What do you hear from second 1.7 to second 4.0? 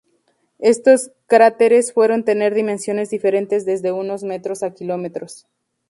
pueden tener dimensiones diferentes desde